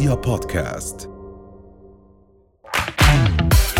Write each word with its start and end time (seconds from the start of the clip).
رؤيا 0.00 0.14
بودكاست. 0.14 1.10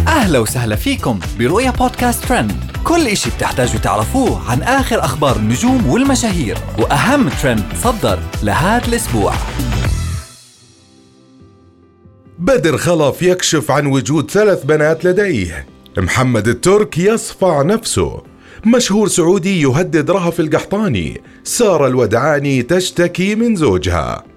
أهلا 0.08 0.38
وسهلا 0.38 0.76
فيكم 0.76 1.20
برؤيا 1.38 1.70
بودكاست 1.70 2.24
ترند. 2.24 2.52
كل 2.84 3.06
إشي 3.06 3.30
بتحتاجوا 3.30 3.80
تعرفوه 3.80 4.50
عن 4.50 4.62
آخر 4.62 5.04
أخبار 5.04 5.36
النجوم 5.36 5.86
والمشاهير 5.86 6.58
وأهم 6.78 7.28
ترند 7.28 7.64
صدر 7.82 8.18
لهذا 8.42 8.88
الأسبوع. 8.88 9.34
بدر 12.38 12.76
خلف 12.76 13.22
يكشف 13.22 13.70
عن 13.70 13.86
وجود 13.86 14.30
ثلاث 14.30 14.64
بنات 14.64 15.04
لديه. 15.04 15.66
محمد 15.98 16.48
الترك 16.48 16.98
يصفع 16.98 17.62
نفسه. 17.62 18.22
مشهور 18.66 19.08
سعودي 19.08 19.60
يهدد 19.60 20.10
رهف 20.10 20.40
القحطاني. 20.40 21.20
سارة 21.44 21.86
الودعاني 21.86 22.62
تشتكي 22.62 23.34
من 23.34 23.56
زوجها. 23.56 24.29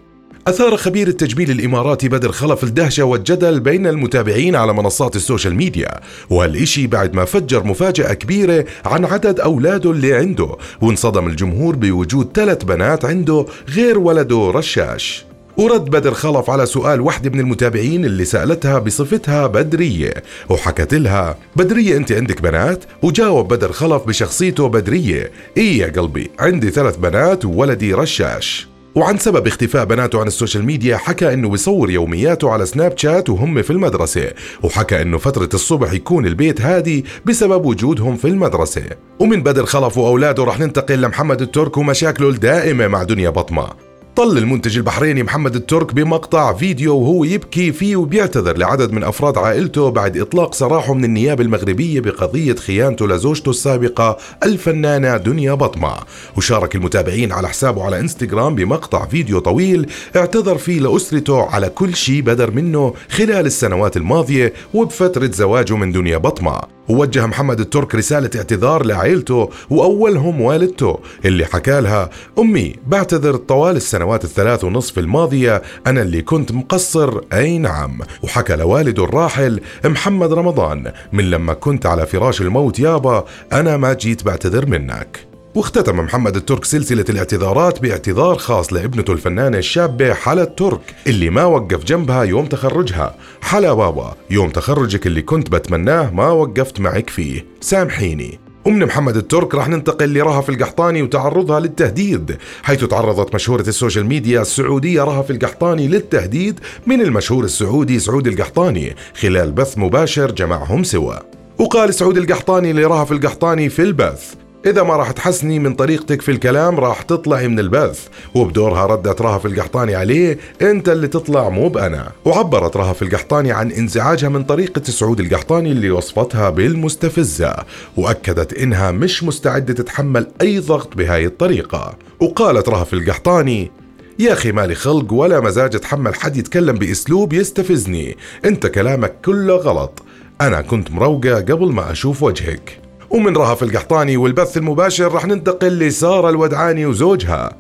أثار 0.48 0.78
خبير 0.78 1.08
التجميل 1.08 1.52
الإماراتي 1.52 2.10
بدر 2.10 2.32
خلف 2.32 2.64
الدهشة 2.64 3.04
والجدل 3.04 3.60
بين 3.60 3.88
المتابعين 3.88 4.56
على 4.56 4.74
منصات 4.74 5.16
ال 5.16 5.22
social 5.22 5.56
media 5.56 6.00
وهالإشي 6.30 6.88
بعد 6.88 7.14
ما 7.14 7.26
فجر 7.26 7.64
مفاجأة 7.64 8.14
كبيرة 8.14 8.66
عن 8.86 9.06
عدد 9.06 9.40
أولاده 9.40 9.92
اللي 9.92 10.14
عنده 10.14 10.56
وانصدم 10.82 11.28
الجمهور 11.28 11.76
بوجود 11.76 12.30
ثلاث 12.34 12.64
بنات 12.64 13.06
عنده 13.06 13.46
غير 13.70 14.00
ولده 14.00 14.52
رشاش 14.56 15.26
ورد 15.58 15.86
بدر 15.86 16.14
خلف 16.14 16.50
على 16.50 16.66
سؤال 16.66 17.02
وحدة 17.02 17.30
من 17.30 17.40
المتابعين 17.40 18.06
اللي 18.06 18.26
سألتها 18.26 18.80
بصفتها 18.80 19.48
بدرية 19.48 20.14
وحكت 20.50 20.94
لها 20.94 21.38
بدرية 21.56 21.98
أنت 21.98 22.12
عندك 22.12 22.42
بنات؟ 22.42 22.84
وجاوب 23.02 23.54
بدر 23.54 23.72
خلف 23.72 24.04
بشخصيته 24.08 24.68
بدرية 24.68 25.32
إيه 25.58 25.80
يا 25.80 25.88
قلبي 25.88 26.32
عندي 26.40 26.70
ثلاث 26.72 26.98
بنات 26.98 27.46
وولدي 27.46 27.94
رشاش 27.94 28.73
وعن 28.96 29.18
سبب 29.18 29.48
اختفاء 29.48 29.86
بناته 29.86 30.20
عن 30.20 30.28
ال 30.28 30.33
social 30.33 30.66
media 30.66 30.98
حكى 30.98 31.34
إنه 31.34 31.50
بيصور 31.50 31.92
يومياته 31.92 32.52
على 32.52 32.66
سناب 32.66 32.98
شات 32.98 33.30
وهم 33.30 33.62
في 33.62 33.70
المدرسة 33.70 34.32
وحكى 34.64 35.02
إنه 35.02 35.18
فترة 35.18 35.50
الصبح 35.54 35.94
يكون 35.94 36.26
البيت 36.26 36.62
هادي 36.62 37.06
بسبب 37.26 37.66
وجودهم 37.66 38.16
في 38.16 38.28
المدرسة. 38.28 38.84
ومن 39.20 39.44
بدر 39.44 39.66
خلف 39.66 39.98
واولاده 39.98 40.44
رح 40.44 40.60
ننتقل 40.60 41.02
لمحمد 41.02 41.42
الترك 41.42 41.78
ومشاكله 41.78 42.30
الدائمة 42.30 42.88
مع 42.88 43.04
دنيا 43.04 43.30
بطمة. 43.30 43.70
طل 44.16 44.38
المنتج 44.38 44.78
البحريني 44.78 45.24
محمد 45.24 45.56
الترك 45.56 45.94
بمقطع 45.94 46.54
فيديو 46.54 46.98
وهو 46.98 47.24
يبكي 47.24 47.72
فيه 47.72 47.96
وبيعتذر 47.96 48.58
لعدد 48.58 48.92
من 48.92 49.04
أفراد 49.04 49.38
عائلته 49.38 49.90
بعد 49.90 50.18
إطلاق 50.18 50.54
سراحه 50.54 50.94
من 50.94 51.06
النيابه 51.06 51.44
المغربية 51.44 52.00
بقضية 52.00 52.56
خيانته 52.56 53.08
لزوجته 53.08 53.50
السابقة 53.50 54.18
الفنانة 54.44 55.18
دنيا 55.18 55.54
بطمة. 55.54 55.96
وشارك 56.38 56.76
المتابعين 56.76 57.32
على 57.32 57.50
حسابه 57.50 57.84
على 57.84 58.00
إنستغرام 58.00 58.56
بمقطع 58.56 59.06
فيديو 59.06 59.40
طويل 59.40 59.90
اعتذر 60.16 60.58
فيه 60.58 60.80
لأسرته 60.80 61.42
على 61.44 61.70
كل 61.70 61.96
شيء 61.96 62.22
بدر 62.22 62.52
منه 62.52 62.94
خلال 63.10 63.46
السنوات 63.46 63.98
الماضية 63.98 64.54
وبفترة 64.74 65.32
زواجه 65.32 65.76
من 65.76 65.92
دنيا 65.92 66.18
بطمة. 66.18 66.62
ووجه 66.90 67.26
محمد 67.26 67.60
الترك 67.60 67.96
رسالة 67.96 68.30
اعتذار 68.36 68.86
لعائلته 68.86 69.50
وأولهم 69.70 70.42
والدته 70.42 71.00
اللي 71.26 71.46
حكى 71.46 71.82
لها 71.82 72.10
أمي 72.40 72.76
بعتذر 72.88 73.36
طوال 73.36 73.76
السنوات 73.76 74.24
الثلاث 74.24 74.64
ونصف 74.64 75.00
الماضية 75.00 75.62
أنا 75.88 76.02
اللي 76.02 76.22
كنت 76.22 76.52
مقصر 76.52 77.22
أي 77.34 77.58
نعم. 77.58 78.02
وحكى 78.24 78.56
لوالده 78.56 79.04
الراحل 79.04 79.62
محمد 79.86 80.34
رمضان 80.34 80.92
من 81.14 81.30
لما 81.30 81.54
كنت 81.54 81.86
على 81.86 82.06
فراش 82.06 82.42
الموت 82.42 82.80
يابا 82.80 83.26
أنا 83.54 83.78
ما 83.78 83.94
جيت 83.94 84.24
بعتذر 84.24 84.66
منك. 84.66 85.33
واختتم 85.56 86.00
محمد 86.00 86.36
الترك 86.36 86.66
سلسلة 86.66 87.06
الاعتذارات 87.10 87.82
باعتذار 87.82 88.36
خاص 88.38 88.74
لابنته 88.74 89.14
الفنانة 89.14 89.58
الشابة 89.58 90.14
حلا 90.14 90.44
الترك 90.44 90.96
اللي 91.08 91.30
ما 91.30 91.46
وقف 91.46 91.84
جنبها 91.84 92.24
يوم 92.24 92.46
تخرجها. 92.46 93.16
حلا 93.42 93.74
بابا 93.74 94.16
يوم 94.30 94.50
تخرجك 94.50 95.08
اللي 95.08 95.22
كنت 95.22 95.50
بتمناه 95.50 96.10
ما 96.14 96.28
وقفت 96.30 96.80
معك 96.80 97.10
فيه. 97.10 97.46
سامحيني. 97.62 98.40
ومن 98.66 98.86
محمد 98.86 99.18
الترك 99.18 99.56
راح 99.56 99.70
ننتقل 99.70 100.14
لرهف 100.14 100.50
القحطاني 100.50 101.02
وتعرضها 101.02 101.60
للتهديد 101.60 102.38
حيث 102.64 102.84
تعرضت 102.86 103.36
مشهورة 103.36 103.62
ال 103.68 103.73
social 103.73 104.06
media 104.06 104.42
السعودية 104.42 105.04
رهف 105.04 105.32
القحطاني 105.32 105.88
للتهديد 105.88 106.60
من 106.88 107.02
المشهور 107.02 107.44
السعودي 107.44 108.00
سعود 108.00 108.28
القحطاني 108.28 108.96
خلال 109.20 109.52
بث 109.52 109.78
مباشر 109.78 110.32
جمعهم 110.32 110.84
سوا. 110.84 111.16
وقال 111.60 111.94
سعود 111.94 112.18
القحطاني 112.18 112.74
لرهف 112.74 113.12
القحطاني 113.12 113.70
في 113.70 113.82
البث 113.82 114.43
إذا 114.66 114.84
ما 114.84 114.96
راح 114.96 115.12
تحسني 115.12 115.60
من 115.60 115.74
طريقتك 115.74 116.22
في 116.22 116.32
الكلام 116.32 116.80
راح 116.80 117.02
تطلعي 117.02 117.48
من 117.48 117.60
البث. 117.60 118.08
وبدورها 118.36 118.86
ردت 118.86 119.22
رهف 119.22 119.46
القحطاني 119.46 119.96
عليه 119.96 120.38
أنت 120.62 120.90
اللي 120.90 121.08
تطلع 121.08 121.50
مو 121.50 121.70
بأنا. 121.70 122.12
وعبرت 122.26 122.78
رهف 122.78 123.02
القحطاني 123.02 123.52
عن 123.52 123.72
إنزعاجها 123.72 124.30
من 124.30 124.44
طريقة 124.44 124.84
سعود 124.84 125.20
القحطاني 125.20 125.72
اللي 125.72 125.92
وصفتها 125.92 126.50
بالمستفزة. 126.50 127.56
وأكدت 127.98 128.54
إنها 128.54 128.92
مش 128.92 129.24
مستعدة 129.24 129.74
تتحمل 129.74 130.28
أي 130.42 130.60
ضغط 130.60 130.96
بهاي 130.98 131.26
الطريقة. 131.26 131.98
وقالت 132.20 132.70
رهف 132.70 132.94
القحطاني 132.94 133.72
يا 134.20 134.34
أخي 134.34 134.52
مالي 134.52 134.76
خلق 134.76 135.14
ولا 135.14 135.40
مزاج 135.40 135.76
أتحمل 135.76 136.16
حد 136.16 136.38
يتكلم 136.38 136.76
بأسلوب 136.76 137.34
يستفزني. 137.34 138.18
أنت 138.46 138.68
كلامك 138.68 139.14
كله 139.26 139.56
غلط. 139.56 140.04
أنا 140.42 140.62
كنت 140.62 140.92
مروقة 140.92 141.36
قبل 141.36 141.72
ما 141.72 141.92
أشوف 141.92 142.24
وجهك. 142.24 142.83
ومن 143.14 143.36
رهف 143.38 143.64
القحطاني 143.64 144.18
والبث 144.18 144.58
المباشر 144.58 145.14
رح 145.14 145.26
ننتقل 145.26 145.80
لسارة 145.80 146.30
الودعاني 146.30 146.86
وزوجها. 146.86 147.54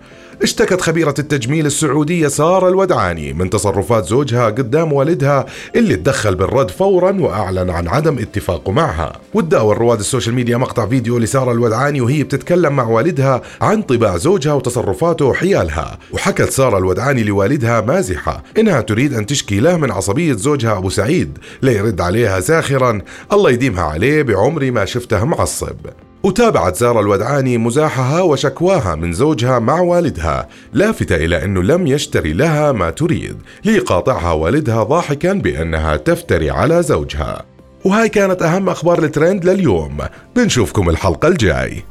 اشتكت 0.43 0.81
خبيرة 0.81 1.13
التجميل 1.19 1.65
السعودية 1.65 2.27
سارة 2.27 2.69
الودعاني 2.69 3.33
من 3.33 3.49
تصرفات 3.49 4.05
زوجها 4.05 4.45
قدام 4.45 4.93
والدها 4.93 5.45
اللي 5.75 5.95
تدخل 5.95 6.35
بالرد 6.35 6.71
فورا 6.71 7.11
وأعلن 7.19 7.69
عن 7.69 7.87
عدم 7.87 8.17
اتفاقه 8.17 8.71
معها. 8.71 9.13
وتداول 9.33 9.77
رواد 9.77 9.99
ال 9.99 10.04
social 10.04 10.35
media 10.35 10.57
مقطع 10.57 10.87
فيديو 10.87 11.17
لسارة 11.17 11.51
الودعاني 11.51 12.01
وهي 12.01 12.23
بتتكلم 12.23 12.75
مع 12.75 12.87
والدها 12.87 13.41
عن 13.61 13.81
طباع 13.81 14.17
زوجها 14.17 14.53
وتصرفاته 14.53 15.25
وحيالها. 15.25 15.99
وحكت 16.11 16.49
سارة 16.49 16.77
الودعاني 16.77 17.23
لوالدها 17.23 17.81
مازحة 17.81 18.43
إنها 18.57 18.81
تريد 18.81 19.13
أن 19.13 19.25
تشكي 19.25 19.59
له 19.59 19.77
من 19.77 19.91
عصبية 19.91 20.33
زوجها 20.33 20.77
أبو 20.77 20.89
سعيد 20.89 21.37
ليرد 21.61 22.01
عليها 22.01 22.39
ساخرا 22.39 23.01
الله 23.33 23.51
يديمها 23.51 23.83
عليه 23.83 24.21
بعمري 24.21 24.71
ما 24.71 24.85
شفته 24.85 25.25
معصب. 25.25 25.77
وتابعت 26.23 26.75
زارة 26.75 26.99
الودعاني 26.99 27.57
مزاحها 27.57 28.21
وشكواها 28.21 28.95
من 28.95 29.13
زوجها 29.13 29.59
مع 29.59 29.79
والدها 29.79 30.49
لافتة 30.73 31.15
إلى 31.15 31.45
أنه 31.45 31.63
لم 31.63 31.87
يشتري 31.87 32.33
لها 32.33 32.71
ما 32.71 32.89
تريد 32.89 33.37
ليقاطعها 33.65 34.31
والدها 34.31 34.83
ضاحكا 34.83 35.33
بأنها 35.33 35.95
تفتري 35.95 36.49
على 36.49 36.83
زوجها. 36.83 37.45
وهاي 37.85 38.09
كانت 38.09 38.41
أهم 38.41 38.69
أخبار 38.69 39.03
الترند 39.03 39.45
لليوم. 39.45 39.97
بنشوفكم 40.35 40.89
الحلقة 40.89 41.27
الجاي. 41.27 41.83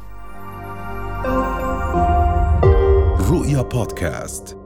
رؤيا 3.29 3.61
بودكاست. 3.61 4.62